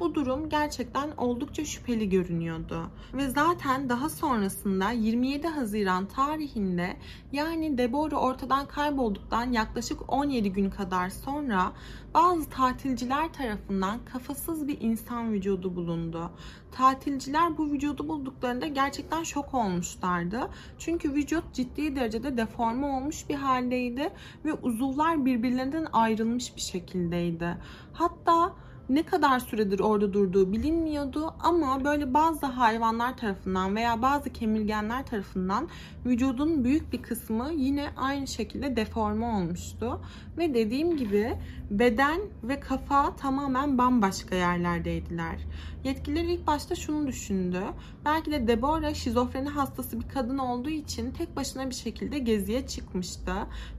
Bu 0.00 0.14
durum 0.14 0.48
gerçekten 0.48 1.10
oldukça 1.16 1.64
şüpheli 1.64 2.08
görünüyordu. 2.08 2.90
Ve 3.14 3.28
zaten 3.28 3.88
daha 3.88 4.08
sonrasında 4.08 4.90
27 4.90 5.48
Haziran 5.48 6.06
tarihinde 6.06 6.96
yani 7.32 7.78
Deborah 7.78 8.22
ortadan 8.22 8.66
kaybolduktan 8.66 9.52
yaklaşık 9.52 10.12
17 10.12 10.52
gün 10.52 10.70
kadar 10.70 11.10
sonra 11.10 11.72
bazı 12.14 12.50
tatilciler 12.50 13.32
tarafından 13.32 13.98
kafasız 14.12 14.68
bir 14.68 14.80
insan 14.80 15.32
vücudu 15.32 15.76
bulundu. 15.76 16.30
Tatilciler 16.72 17.58
bu 17.58 17.72
vücudu 17.72 18.08
bulduklarında 18.08 18.66
gerçekten 18.66 19.22
şok 19.22 19.54
olmuşlardı. 19.54 20.48
Çünkü 20.78 21.14
vücut 21.14 21.44
ciddi 21.52 21.96
derecede 21.96 22.36
deforme 22.36 22.86
olmuş 22.86 23.28
bir 23.28 23.34
haldeydi 23.34 24.10
ve 24.44 24.52
uzuvlar 24.52 25.24
birbirlerinden 25.24 25.86
ayrılmış 25.92 26.56
bir 26.56 26.60
şekildeydi. 26.60 27.56
Hatta 27.92 28.52
ne 28.88 29.02
kadar 29.02 29.40
süredir 29.40 29.80
orada 29.80 30.12
durduğu 30.12 30.52
bilinmiyordu 30.52 31.34
ama 31.40 31.84
böyle 31.84 32.14
bazı 32.14 32.46
hayvanlar 32.46 33.16
tarafından 33.16 33.76
veya 33.76 34.02
bazı 34.02 34.30
kemirgenler 34.30 35.06
tarafından 35.06 35.68
vücudun 36.06 36.64
büyük 36.64 36.92
bir 36.92 37.02
kısmı 37.02 37.52
yine 37.56 37.88
aynı 37.96 38.26
şekilde 38.26 38.76
deforme 38.76 39.26
olmuştu. 39.26 40.00
Ve 40.38 40.54
dediğim 40.54 40.96
gibi 40.96 41.36
beden 41.70 42.20
ve 42.42 42.60
kafa 42.60 43.16
tamamen 43.16 43.78
bambaşka 43.78 44.34
yerlerdeydiler. 44.34 45.36
Yetkililer 45.84 46.24
ilk 46.24 46.46
başta 46.46 46.74
şunu 46.74 47.06
düşündü. 47.06 47.62
Belki 48.04 48.30
de 48.30 48.48
Deborah 48.48 48.94
şizofreni 48.94 49.48
hastası 49.48 50.00
bir 50.00 50.08
kadın 50.08 50.38
olduğu 50.38 50.70
için 50.70 51.10
tek 51.10 51.36
başına 51.36 51.70
bir 51.70 51.74
şekilde 51.74 52.18
geziye 52.18 52.66
çıkmıştı. 52.66 53.32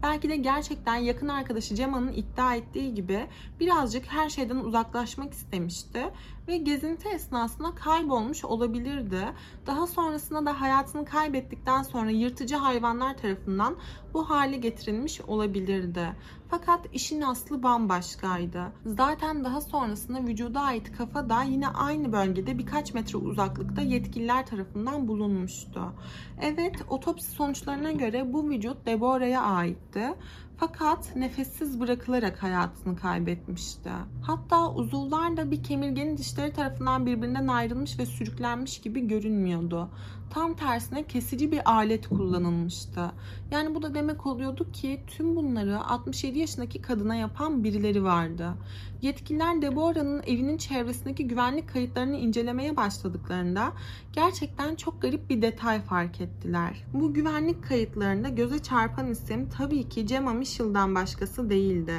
Belki 0.04 0.30
de 0.30 0.36
gerçekten 0.36 0.96
yakın 0.96 1.28
arkadaşı 1.28 1.76
Cema'nın 1.76 2.14
iddia 2.14 2.56
ettiği 2.56 2.94
gibi 2.94 3.28
birazcık 3.60 4.06
her 4.06 4.30
şeyden 4.30 4.58
uzaklaşmak 4.98 5.34
istemişti 5.34 6.10
ve 6.48 6.58
gezinti 6.58 7.10
esnasında 7.10 7.76
kaybolmuş 7.76 8.46
olabilirdi. 8.46 9.34
Daha 9.68 9.88
sonrasında 9.88 10.46
da 10.46 10.62
hayatını 10.62 11.06
kaybettikten 11.06 11.84
sonra 11.84 12.10
yırtıcı 12.10 12.56
hayvanlar 12.56 13.18
tarafından 13.18 13.76
bu 14.14 14.30
hale 14.30 14.58
getirilmiş 14.58 15.22
olabilirdi. 15.22 16.16
Fakat 16.50 16.80
işin 16.94 17.22
aslı 17.22 17.64
bambaşkaydı. 17.64 18.72
Zaten 18.86 19.44
daha 19.44 19.62
sonrasında 19.62 20.28
vücuda 20.28 20.62
ait 20.62 20.98
kafa 20.98 21.30
da 21.30 21.44
yine 21.44 21.68
aynı 21.68 22.12
bölgede 22.14 22.58
birkaç 22.58 22.94
metre 22.94 23.18
uzaklıkta 23.18 23.82
yetkililer 23.82 24.46
tarafından 24.46 25.08
bulunmuştu. 25.08 25.94
Evet, 26.42 26.76
otopsi 26.90 27.32
sonuçlarına 27.32 27.92
göre 27.92 28.34
bu 28.34 28.50
vücut 28.50 28.86
Deborah'a 28.86 29.42
aitti. 29.42 30.14
Fakat 30.60 31.16
nefessiz 31.16 31.80
bırakılarak 31.80 32.44
hayatını 32.44 32.96
kaybetmişti. 32.96 33.90
Hatta 34.22 34.74
uzuvlar 34.74 35.38
da 35.38 35.52
bir 35.52 35.64
kemirgenin 35.64 36.18
dişleri 36.18 36.37
tarafından 36.38 37.06
birbirinden 37.06 37.48
ayrılmış 37.48 38.00
ve 38.00 38.06
sürüklenmiş 38.06 38.82
gibi 38.82 39.08
görünmüyordu. 39.08 39.90
Tam 40.30 40.54
tersine 40.56 41.08
kesici 41.08 41.52
bir 41.52 41.72
alet 41.72 42.10
kullanılmıştı. 42.10 43.12
Yani 43.52 43.76
bu 43.76 43.82
da 43.82 43.94
demek 43.96 44.26
oluyordu 44.26 44.72
ki 44.72 45.02
tüm 45.08 45.36
bunları 45.36 45.80
67 45.80 46.40
yaşındaki 46.40 46.82
kadına 46.82 47.16
yapan 47.16 47.64
birileri 47.64 48.04
vardı. 48.04 48.54
Yetkililer 49.02 49.62
Deborah'nın 49.62 50.24
evinin 50.24 50.58
çevresindeki 50.58 51.28
güvenlik 51.28 51.70
kayıtlarını 51.70 52.18
incelemeye 52.18 52.78
başladıklarında 52.78 53.74
gerçekten 54.14 54.76
çok 54.76 55.02
garip 55.02 55.30
bir 55.30 55.42
detay 55.42 55.82
fark 55.82 56.22
ettiler. 56.22 56.84
Bu 56.94 57.14
güvenlik 57.14 57.64
kayıtlarında 57.64 58.30
göze 58.30 58.60
çarpan 58.60 59.12
isim 59.12 59.50
tabii 59.50 59.90
ki 59.90 60.06
Gemma 60.06 60.34
Mitchell'dan 60.34 60.96
başkası 60.96 61.50
değildi. 61.50 61.94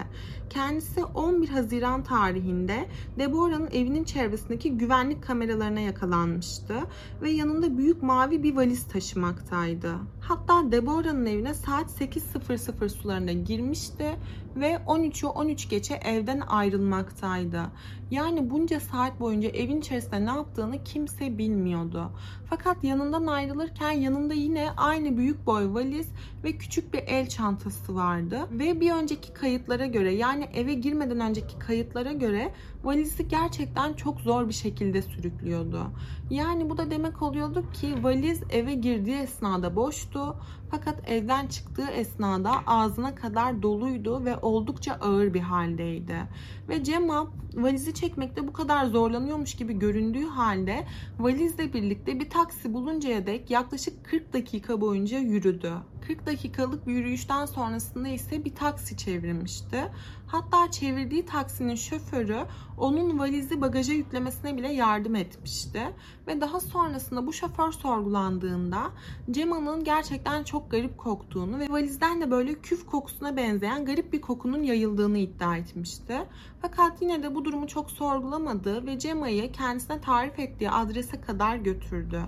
Kendisi 0.50 1.04
11 1.04 1.48
Haziran 1.48 2.02
tarihinde 2.02 2.88
Deborah'ın 3.18 3.68
evinin 3.72 4.04
çevresindeki 4.28 4.78
güvenlik 4.78 5.22
kameralarına 5.22 5.80
yakalanmıştı 5.80 6.74
ve 7.22 7.30
yanında 7.30 7.78
büyük 7.78 8.02
mavi 8.02 8.42
bir 8.42 8.56
valiz 8.56 8.88
taşımaktaydı. 8.88 9.92
Hatta 10.20 10.72
Deborah'ın 10.72 11.26
evine 11.26 11.54
saat 11.54 11.90
8.00 11.90 12.88
sularında 12.88 13.32
girmişti 13.32 14.16
ve 14.60 14.74
13'ü 14.86 15.26
13 15.26 15.68
geçe 15.68 15.94
evden 15.94 16.40
ayrılmaktaydı. 16.40 17.62
Yani 18.10 18.50
bunca 18.50 18.80
saat 18.80 19.20
boyunca 19.20 19.48
evin 19.48 19.80
içerisinde 19.80 20.24
ne 20.24 20.30
yaptığını 20.30 20.84
kimse 20.84 21.38
bilmiyordu. 21.38 22.10
Fakat 22.50 22.84
yanından 22.84 23.26
ayrılırken 23.26 23.90
yanında 23.90 24.34
yine 24.34 24.70
aynı 24.76 25.16
büyük 25.16 25.46
boy 25.46 25.74
valiz 25.74 26.08
ve 26.44 26.52
küçük 26.52 26.94
bir 26.94 27.02
el 27.06 27.28
çantası 27.28 27.94
vardı. 27.94 28.48
Ve 28.50 28.80
bir 28.80 28.92
önceki 28.92 29.32
kayıtlara 29.32 29.86
göre 29.86 30.14
yani 30.14 30.48
eve 30.54 30.74
girmeden 30.74 31.20
önceki 31.20 31.58
kayıtlara 31.58 32.12
göre 32.12 32.52
valizi 32.84 33.28
gerçekten 33.28 33.92
çok 33.92 34.20
zor 34.20 34.48
bir 34.48 34.54
şekilde 34.54 35.02
sürüklüyordu. 35.02 35.86
Yani 36.30 36.70
bu 36.70 36.78
da 36.78 36.90
demek 36.90 37.22
oluyordu 37.22 37.64
ki 37.72 38.04
valiz 38.04 38.42
eve 38.50 38.74
girdiği 38.74 39.16
esnada 39.16 39.76
boştu 39.76 40.36
fakat 40.70 41.08
evden 41.10 41.46
çıktığı 41.46 41.86
esnada 41.90 42.52
ağzına 42.66 43.14
kadar 43.14 43.62
doluydu 43.62 44.24
ve 44.24 44.36
oldukça 44.48 44.92
ağır 44.92 45.34
bir 45.34 45.40
haldeydi. 45.40 46.16
Ve 46.68 46.84
Cemma 46.84 47.30
valizi 47.54 47.94
çekmekte 47.94 48.48
bu 48.48 48.52
kadar 48.52 48.86
zorlanıyormuş 48.86 49.54
gibi 49.54 49.78
göründüğü 49.78 50.26
halde 50.26 50.86
valizle 51.18 51.72
birlikte 51.72 52.20
bir 52.20 52.30
taksi 52.30 52.74
buluncaya 52.74 53.26
dek 53.26 53.50
yaklaşık 53.50 54.04
40 54.04 54.32
dakika 54.32 54.80
boyunca 54.80 55.18
yürüdü. 55.18 55.72
40 56.08 56.26
dakikalık 56.26 56.86
bir 56.86 56.92
yürüyüşten 56.92 57.46
sonrasında 57.46 58.08
ise 58.08 58.44
bir 58.44 58.54
taksi 58.54 58.96
çevirmişti. 58.96 59.90
Hatta 60.26 60.70
çevirdiği 60.70 61.26
taksinin 61.26 61.74
şoförü 61.74 62.38
onun 62.78 63.18
valizi 63.18 63.60
bagaja 63.60 63.92
yüklemesine 63.92 64.56
bile 64.56 64.72
yardım 64.72 65.14
etmişti. 65.14 65.82
Ve 66.26 66.40
daha 66.40 66.60
sonrasında 66.60 67.26
bu 67.26 67.32
şoför 67.32 67.72
sorgulandığında 67.72 68.90
Cema'nın 69.30 69.84
gerçekten 69.84 70.44
çok 70.44 70.70
garip 70.70 70.98
koktuğunu 70.98 71.58
ve 71.58 71.68
valizden 71.68 72.20
de 72.20 72.30
böyle 72.30 72.54
küf 72.54 72.86
kokusuna 72.86 73.36
benzeyen 73.36 73.84
garip 73.84 74.12
bir 74.12 74.20
kokunun 74.20 74.62
yayıldığını 74.62 75.18
iddia 75.18 75.56
etmişti. 75.56 76.18
Fakat 76.62 77.02
yine 77.02 77.22
de 77.22 77.34
bu 77.34 77.44
durumu 77.44 77.66
çok 77.66 77.90
sorgulamadı 77.90 78.86
ve 78.86 78.98
Cema'yı 78.98 79.52
kendisine 79.52 80.00
tarif 80.00 80.38
ettiği 80.38 80.70
adrese 80.70 81.20
kadar 81.20 81.56
götürdü. 81.56 82.22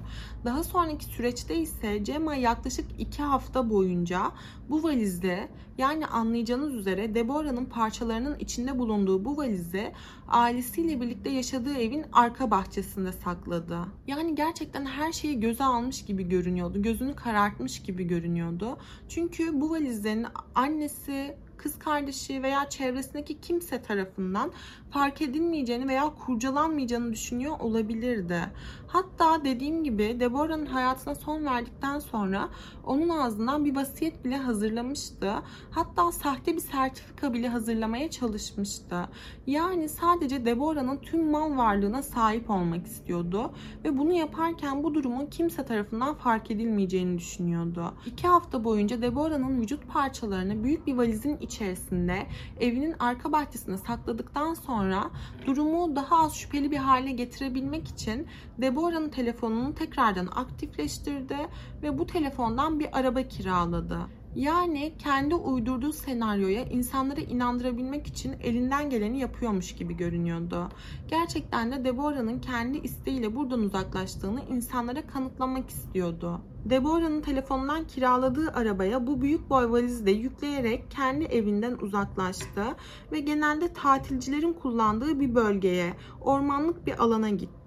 Daha 0.44 0.64
sonraki 0.64 1.04
süreçte 1.04 1.56
ise 1.56 2.04
Cema 2.04 2.34
yaklaşık 2.34 2.87
2 2.99 3.22
hafta 3.22 3.70
boyunca 3.70 4.32
bu 4.68 4.82
valizde 4.82 5.49
yani 5.78 6.06
anlayacağınız 6.06 6.75
üzere 6.75 7.14
Deborah'ın 7.14 7.64
parçalarının 7.64 8.38
içinde 8.38 8.78
bulunduğu 8.78 9.25
bu 9.25 9.37
valizi 9.37 9.92
ailesiyle 10.28 11.00
birlikte 11.00 11.30
yaşadığı 11.30 11.75
evin 11.75 12.04
arka 12.12 12.50
bahçesinde 12.50 13.12
sakladı. 13.12 13.78
Yani 14.06 14.34
gerçekten 14.34 14.87
her 14.87 15.12
şeyi 15.12 15.40
göze 15.40 15.64
almış 15.64 16.04
gibi 16.04 16.28
görünüyordu. 16.28 16.82
Gözünü 16.82 17.16
karartmış 17.16 17.82
gibi 17.82 18.04
görünüyordu. 18.04 18.78
Çünkü 19.08 19.60
bu 19.60 19.70
valizlerin 19.70 20.26
annesi, 20.54 21.37
kız 21.62 21.78
kardeşi 21.78 22.42
veya 22.42 22.68
çevresindeki 22.68 23.40
kimse 23.40 23.82
tarafından 23.82 24.52
fark 24.90 25.22
edilmeyeceğini 25.22 25.88
veya 25.88 26.14
kurcalanmayacağını 26.26 27.12
düşünüyor 27.12 27.60
olabilirdi. 27.60 28.40
Hatta 28.86 29.44
dediğim 29.44 29.84
gibi 29.84 30.20
Deborah'ın 30.20 30.66
hayatına 30.66 31.14
son 31.14 31.44
verdikten 31.44 31.98
sonra 31.98 32.48
onun 32.84 33.08
ağzından 33.08 33.64
bir 33.64 33.76
vasiyet 33.76 34.24
bile 34.24 34.36
hazırlamıştı. 34.36 35.32
Hatta 35.70 36.12
sahte 36.12 36.54
bir 36.54 36.60
sertifika 36.60 37.32
bile 37.32 37.48
hazırlamaya 37.48 38.10
çalışmıştı. 38.10 39.08
Yani 39.46 39.88
sadece 39.88 40.44
Deborah'ın 40.44 40.96
tüm 40.96 41.30
mal 41.30 41.56
varlığına 41.56 42.02
sahip 42.02 42.50
olmak 42.50 42.86
istiyordu 42.86 43.52
ve 43.84 43.98
bunu 43.98 44.12
yaparken 44.12 44.84
bu 44.84 44.94
durumun 44.94 45.26
kimse 45.26 45.64
tarafından 45.64 46.14
fark 46.14 46.50
edilmeyeceğini 46.50 47.18
düşünüyordu. 47.18 47.94
İki 48.06 48.26
hafta 48.28 48.64
boyunca 48.64 49.02
Deborah'ın 49.02 49.60
vücut 49.60 49.88
parçalarını 49.88 50.64
büyük 50.64 50.86
bir 50.86 50.94
valizin 50.94 51.36
içerisinde 51.50 52.26
evinin 52.61 52.95
arka 52.99 53.33
bahçesine 53.33 53.76
sakladıktan 53.78 54.54
sonra 54.54 55.11
durumu 55.47 55.97
daha 55.97 56.25
az 56.25 56.35
şüpheli 56.35 56.71
bir 56.71 56.76
hale 56.76 57.11
getirebilmek 57.11 57.88
için 57.88 58.26
Deborah'ın 58.59 59.09
telefonunu 59.09 59.75
tekrardan 59.75 60.26
aktifleştirdi 60.26 61.37
ve 61.83 61.99
bu 61.99 62.07
telefondan 62.07 62.80
bir 62.80 62.99
araba 62.99 63.23
kiraladı. 63.23 63.99
Yani 64.34 64.92
kendi 64.99 65.34
uydurduğu 65.34 65.92
senaryoya 65.92 66.64
insanları 66.64 67.20
inandırabilmek 67.20 68.06
için 68.06 68.32
elinden 68.40 68.90
geleni 68.90 69.18
yapıyormuş 69.18 69.75
gibi 69.75 69.96
görünüyordu. 69.96 70.68
Gerçekten 71.08 71.72
de 71.72 71.84
Deborah'ın 71.84 72.38
kendi 72.38 72.78
isteğiyle 72.78 73.37
buradan 73.37 73.60
uzaklaştığını 73.60 74.40
insanlara 74.50 75.06
kanıtlamak 75.06 75.70
istiyordu. 75.70 76.40
Deborah'ın 76.64 77.20
telefonundan 77.20 77.87
kiraladığı 77.87 78.50
arabaya 78.52 79.06
bu 79.06 79.22
büyük 79.22 79.50
boy 79.50 79.70
valizi 79.70 80.06
de 80.06 80.10
yükleyerek 80.10 80.90
kendi 80.90 81.25
evinden 81.25 81.76
uzaklaştı 81.80 82.64
ve 83.12 83.20
genelde 83.20 83.72
tatilcilerin 83.72 84.52
kullandığı 84.52 85.20
bir 85.20 85.34
bölgeye, 85.34 85.92
ormanlık 86.20 86.87
bir 86.87 87.04
alana 87.04 87.30
gitti. 87.30 87.59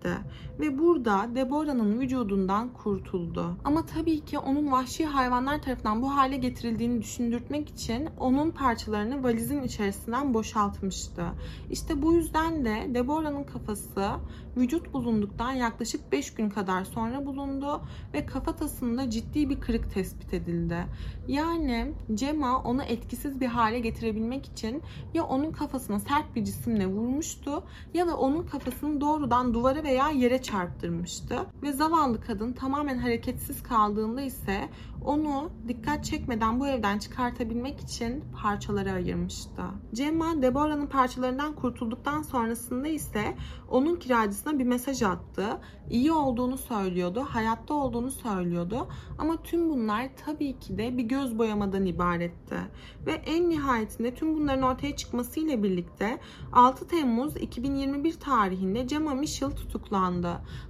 Ve 0.60 0.80
burada 0.80 1.30
Deborah'ın 1.36 2.00
vücudundan 2.00 2.74
kurtuldu. 2.74 3.58
Ama 3.64 3.86
tabii 3.86 4.26
ki 4.26 4.40
onun 4.40 4.72
vahşi 4.72 5.06
hayvanlar 5.06 5.62
tarafından 5.62 6.02
bu 6.02 6.16
hale 6.16 6.38
getirildiğini 6.38 7.02
düşündürtmek 7.02 7.70
için 7.70 8.10
onun 8.20 8.52
parçalarını 8.52 9.24
valizin 9.24 9.64
içerisinden 9.64 10.34
boşaltmıştı. 10.34 11.26
İşte 11.72 12.02
bu 12.02 12.14
yüzden 12.14 12.66
de 12.66 12.88
Deborah'ın 12.94 13.44
kafası 13.44 14.10
vücut 14.58 14.94
bulunduktan 14.94 15.52
yaklaşık 15.52 16.12
5 16.12 16.34
gün 16.34 16.50
kadar 16.50 16.84
sonra 16.84 17.26
bulundu 17.26 17.82
ve 18.14 18.26
kafatasında 18.26 19.10
ciddi 19.10 19.50
bir 19.50 19.60
kırık 19.60 19.94
tespit 19.94 20.34
edildi. 20.34 20.86
Yani 21.28 21.94
Cema 22.14 22.64
onu 22.64 22.84
etkisiz 22.84 23.42
bir 23.42 23.48
hale 23.48 23.80
getirebilmek 23.80 24.46
için 24.46 24.82
ya 25.14 25.24
onun 25.24 25.52
kafasına 25.52 26.00
sert 26.00 26.36
bir 26.36 26.44
cisimle 26.44 26.88
vurmuştu 26.88 27.64
ya 27.94 28.08
da 28.08 28.18
onun 28.18 28.44
kafasını 28.44 29.02
doğrudan 29.02 29.54
duvara 29.54 29.84
veya 29.94 30.10
yere 30.10 30.42
çarptırmıştı. 30.42 31.46
Ve 31.64 31.72
zavallı 31.72 32.22
kadın 32.22 32.54
tamamen 32.54 32.98
hareketsiz 32.98 33.64
kaldığında 33.64 34.22
ise 34.22 34.70
onu 35.06 35.52
dikkat 35.68 36.06
çekmeden 36.06 36.60
bu 36.60 36.68
evden 36.68 37.00
çıkartabilmek 37.00 37.80
için 37.80 38.24
parçalara 38.42 38.92
ayırmıştı. 38.92 39.64
Cemma 39.94 40.42
Deborah'ın 40.42 40.88
parçalarından 40.88 41.56
kurtulduktan 41.56 42.22
sonrasında 42.22 42.88
ise 42.88 43.36
onun 43.70 43.96
kiracısına 43.96 44.60
bir 44.60 44.64
mesaj 44.64 45.02
attı. 45.02 45.46
İyi 45.90 46.12
olduğunu 46.12 46.58
söylüyordu, 46.58 47.26
hayatta 47.30 47.74
olduğunu 47.74 48.12
söylüyordu. 48.12 48.88
Ama 49.18 49.44
tüm 49.44 49.70
bunlar 49.70 50.10
tabii 50.26 50.60
ki 50.60 50.78
de 50.78 50.98
bir 50.98 51.04
göz 51.04 51.38
boyamadan 51.38 51.86
ibaretti. 51.86 52.58
Ve 53.06 53.12
en 53.12 53.50
nihayetinde 53.50 54.14
tüm 54.14 54.36
bunların 54.36 54.64
ortaya 54.64 54.96
çıkmasıyla 54.96 55.64
birlikte 55.64 56.20
6 56.54 56.88
Temmuz 56.88 57.38
2021 57.38 58.14
tarihinde 58.14 58.88
Cemma 58.88 59.14
Mitchell 59.14 59.52
tutuklandı. 59.52 59.83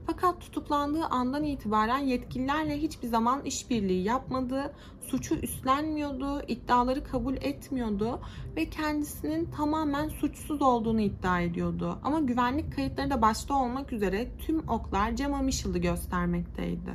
Fakat 0.06 0.42
tutuklandığı 0.42 1.06
andan 1.06 1.44
itibaren 1.44 1.98
yetkililerle 1.98 2.78
hiçbir 2.78 3.08
zaman 3.08 3.46
işbirliği 3.46 4.04
yapmadı, 4.04 4.74
suçu 5.02 5.36
üstlenmiyordu, 5.36 6.42
iddiaları 6.48 7.04
kabul 7.04 7.36
etmiyordu 7.36 8.22
ve 8.56 8.70
kendisinin 8.70 9.52
tamamen 9.52 10.10
suçsuz 10.10 10.62
olduğunu 10.62 11.02
iddia 11.02 11.42
ediyordu. 11.42 12.00
Ama 12.04 12.20
güvenlik 12.20 12.76
kayıtları 12.76 13.10
da 13.10 13.22
başta 13.22 13.56
olmak 13.56 13.94
üzere 13.94 14.38
tüm 14.38 14.70
oklar 14.70 15.16
Cemma 15.16 15.42
Mitchell'ı 15.42 15.78
göstermekteydi. 15.78 16.94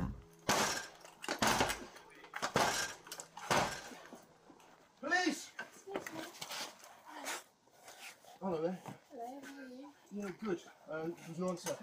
Hello 8.41 8.61
there. 8.61 8.79
Hello, 9.11 9.41
how 9.41 9.53
are 9.57 9.69
you? 9.69 9.91
Yeah, 10.15 10.31
good. 10.45 10.59
Um, 10.89 11.11
it 11.11 11.37
was 11.37 11.49
answer. 11.49 11.75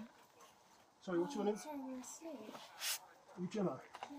Sorry, 1.07 1.19
what's 1.19 1.35
your 1.35 1.45
name? 1.45 1.55
Sorry, 1.55 1.77
we 1.79 1.93
were 1.93 2.01
asleep. 2.03 2.51
Are 2.51 3.41
you 3.41 3.47
Gemma? 3.47 3.79
Yeah, 4.11 4.17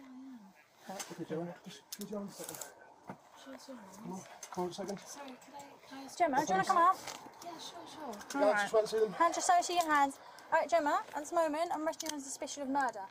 I 0.88 0.92
am. 0.92 0.98
Okay, 1.12 1.24
Gemma. 1.28 1.54
Just 1.62 1.82
could 1.94 2.08
you 2.08 2.16
hold 2.16 2.30
a 2.30 2.32
second? 2.32 2.56
Sure, 3.44 3.56
sure. 3.60 3.76
Come 3.76 4.12
on, 4.12 4.20
hold 4.56 4.64
on 4.64 4.70
a 4.70 4.72
second. 4.72 4.98
Sorry, 5.04 5.28
could 5.28 5.52
I, 5.52 5.68
could 5.84 5.98
I 6.00 6.04
ask 6.08 6.16
Gemma, 6.16 6.36
do 6.36 6.48
you 6.48 6.54
want 6.56 6.64
to 6.64 6.72
come 6.72 6.80
out? 6.80 6.96
Yeah, 7.44 7.50
sure, 7.60 7.84
sure. 7.92 8.40
Yeah, 8.40 8.48
I 8.48 8.52
just 8.64 8.72
want 8.72 8.86
to 8.86 8.96
see 8.96 9.00
them. 9.04 9.12
Hand 9.12 9.34
just 9.34 9.50
over 9.50 9.60
to 9.60 9.72
your 9.74 9.84
hands. 9.84 10.16
Alright, 10.50 10.70
Gemma, 10.70 11.00
at 11.12 11.20
this 11.20 11.32
moment, 11.34 11.68
I'm 11.74 11.84
arresting 11.84 12.08
you 12.08 12.16
on 12.16 12.22
suspicion 12.22 12.62
of 12.62 12.70
murder. 12.70 13.04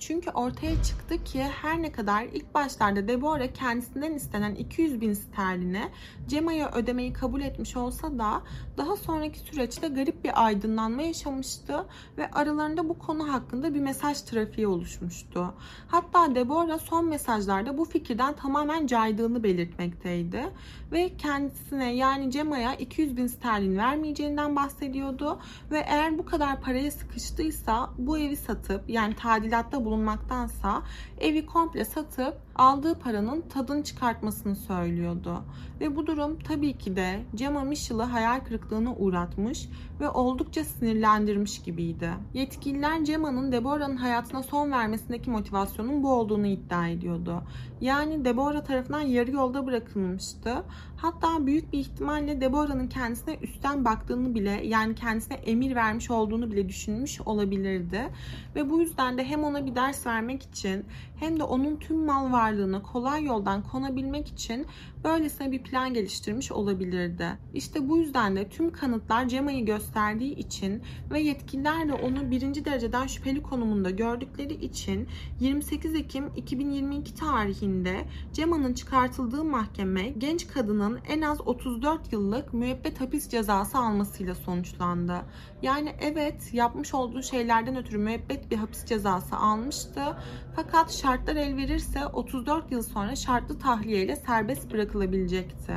Çünkü 0.00 0.30
ortaya 0.30 0.82
çıktı 0.82 1.24
ki 1.24 1.42
her 1.42 1.82
ne 1.82 1.92
kadar 1.92 2.24
ilk 2.24 2.54
başlarda 2.54 3.08
Deborah 3.08 3.54
kendisinden 3.54 4.14
istenen 4.14 4.54
200 4.54 5.00
bin 5.00 5.12
sterline 5.12 5.88
Cemma'ya 6.28 6.70
ödemeyi 6.70 7.12
kabul 7.12 7.40
etmiş 7.40 7.76
olsa 7.76 8.18
da 8.18 8.42
daha 8.76 8.96
sonraki 8.96 9.38
süreçte 9.38 9.88
garip 9.88 10.24
bir 10.24 10.46
aydınlanma 10.46 11.02
yaşamıştı 11.02 11.86
ve 12.18 12.30
aralarında 12.30 12.88
bu 12.88 12.98
konu 12.98 13.32
hakkında 13.32 13.74
bir 13.74 13.80
mesaj 13.80 14.20
trafiği 14.20 14.66
oluşmuştu. 14.66 15.54
Hatta 15.88 16.34
Deborah 16.34 16.78
son 16.78 17.08
mesajlarda 17.08 17.78
bu 17.78 17.84
fikirden 17.84 18.36
tamamen 18.36 18.86
caydığını 18.86 19.42
belirtmekteydi 19.42 20.50
ve 20.92 21.16
kendisine 21.16 21.94
yani 21.94 22.30
Cemma'ya 22.30 22.74
200 22.74 23.16
bin 23.16 23.26
sterlin 23.26 23.76
vermeyeceğinden 23.76 24.56
bahsediyordu 24.56 25.40
ve 25.70 25.78
eğer 25.78 26.18
bu 26.18 26.24
kadar 26.24 26.60
paraya 26.60 26.90
sıkıştıysa 26.90 27.90
bu 27.98 28.18
evi 28.18 28.36
satıp 28.36 28.90
yani 28.90 29.14
tadilatta 29.14 29.84
bulunmaktansa 29.90 30.82
evi 31.18 31.46
komple 31.46 31.84
satıp 31.84 32.34
aldığı 32.60 32.94
paranın 32.94 33.40
tadını 33.40 33.84
çıkartmasını 33.84 34.56
söylüyordu. 34.56 35.42
Ve 35.80 35.96
bu 35.96 36.06
durum 36.06 36.38
tabii 36.38 36.78
ki 36.78 36.96
de 36.96 37.22
Gemma 37.34 37.64
Mitchell'ı 37.64 38.02
hayal 38.02 38.40
kırıklığına 38.40 38.94
uğratmış 38.94 39.68
ve 40.00 40.08
oldukça 40.08 40.64
sinirlendirmiş 40.64 41.62
gibiydi. 41.62 42.10
Yetkililer 42.34 43.00
Gemma'nın 43.00 43.52
Deborah'ın 43.52 43.96
hayatına 43.96 44.42
son 44.42 44.72
vermesindeki 44.72 45.30
motivasyonun 45.30 46.02
bu 46.02 46.12
olduğunu 46.12 46.46
iddia 46.46 46.88
ediyordu. 46.88 47.42
Yani 47.80 48.24
Deborah 48.24 48.64
tarafından 48.64 49.00
yarı 49.00 49.30
yolda 49.30 49.66
bırakılmıştı. 49.66 50.62
Hatta 50.96 51.46
büyük 51.46 51.72
bir 51.72 51.78
ihtimalle 51.78 52.40
Deborah'ın 52.40 52.88
kendisine 52.88 53.38
üstten 53.42 53.84
baktığını 53.84 54.34
bile 54.34 54.66
yani 54.66 54.94
kendisine 54.94 55.36
emir 55.36 55.74
vermiş 55.74 56.10
olduğunu 56.10 56.52
bile 56.52 56.68
düşünmüş 56.68 57.20
olabilirdi. 57.20 58.08
Ve 58.56 58.70
bu 58.70 58.80
yüzden 58.80 59.18
de 59.18 59.24
hem 59.24 59.44
ona 59.44 59.66
bir 59.66 59.74
ders 59.74 60.06
vermek 60.06 60.42
için 60.42 60.84
hem 61.20 61.40
de 61.40 61.44
onun 61.44 61.76
tüm 61.76 62.06
mal 62.06 62.32
varlığına 62.50 62.82
kolay 62.82 63.24
yoldan 63.24 63.62
konabilmek 63.62 64.28
için 64.28 64.66
böylesine 65.04 65.52
bir 65.52 65.62
plan 65.62 65.94
geliştirmiş 65.94 66.52
olabilirdi. 66.52 67.26
İşte 67.54 67.88
bu 67.88 67.98
yüzden 67.98 68.36
de 68.36 68.48
tüm 68.48 68.72
kanıtlar 68.72 69.28
Cemma'yı 69.28 69.66
gösterdiği 69.66 70.34
için 70.34 70.82
ve 71.10 71.20
yetkililer 71.20 71.88
de 71.88 71.92
onu 71.92 72.30
birinci 72.30 72.64
dereceden 72.64 73.06
şüpheli 73.06 73.42
konumunda 73.42 73.90
gördükleri 73.90 74.54
için 74.54 75.08
28 75.40 75.94
Ekim 75.94 76.26
2022 76.36 77.14
tarihinde 77.14 78.04
Cemma'nın 78.32 78.74
çıkartıldığı 78.74 79.44
mahkeme 79.44 80.08
genç 80.08 80.48
kadının 80.48 80.98
en 81.08 81.20
az 81.20 81.40
34 81.40 82.12
yıllık 82.12 82.54
müebbet 82.54 83.00
hapis 83.00 83.28
cezası 83.28 83.78
almasıyla 83.78 84.34
sonuçlandı. 84.34 85.14
Yani 85.62 85.94
evet 86.00 86.54
yapmış 86.54 86.94
olduğu 86.94 87.22
şeylerden 87.22 87.76
ötürü 87.76 87.98
müebbet 87.98 88.50
bir 88.50 88.56
hapis 88.56 88.84
cezası 88.84 89.36
almıştı. 89.36 90.16
Fakat 90.56 90.92
şartlar 90.92 91.36
el 91.36 91.56
verirse 91.56 92.06
34 92.06 92.72
yıl 92.72 92.82
sonra 92.82 93.16
şartlı 93.16 93.58
tahliyeyle 93.58 94.16
serbest 94.16 94.72
bırakılabilecekti. 94.72 95.72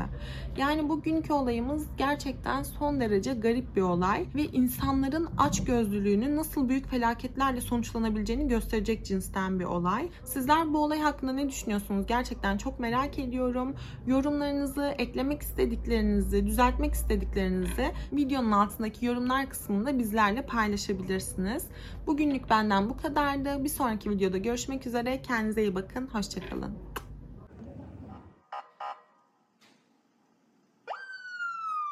Yani 0.58 0.90
bugünkü 0.90 1.34
olayımız 1.34 1.88
gerçekten 1.98 2.64
son 2.64 3.00
derece 3.00 3.34
garip 3.34 3.76
bir 3.76 3.82
olay 3.82 4.26
ve 4.36 4.44
insanların 4.44 5.30
açgözlülüğünün 5.38 6.38
nasıl 6.38 6.70
büyük 6.70 6.88
felaketlerle 6.88 7.62
sonuçlanabileceğini 7.62 8.48
gösterecek 8.48 9.06
cinsten 9.06 9.60
bir 9.60 9.66
olay. 9.66 10.10
Sizler 10.26 10.74
bu 10.74 10.84
olay 10.84 11.00
hakkında 11.00 11.34
ne 11.34 11.50
düşünüyorsunuz? 11.50 12.06
Gerçekten 12.08 12.58
çok 12.58 12.80
merak 12.80 13.20
ediyorum. 13.20 13.76
Yorumlarınızı, 14.08 14.96
eklemek 14.98 15.42
istediklerinizi, 15.42 16.46
düzeltmek 16.46 16.94
istediklerinizi 16.94 17.92
videonun 18.14 18.52
altındaki 18.52 19.06
yorumlar 19.06 19.44
kısmında 19.74 20.00
bizlerle 20.00 20.42
paylaşabilirsiniz. 20.42 21.64
Bugünlük 22.08 22.50
benden 22.50 22.90
bu 22.90 22.98
kadardı. 22.98 23.64
Bir 23.64 23.70
sonraki 23.70 24.10
videoda 24.10 24.38
görüşmek 24.38 24.88
üzere. 24.88 25.22
Kendinize 25.22 25.62
iyi 25.62 25.76
bakın. 25.76 26.08
Hoşçakalın. 26.08 26.74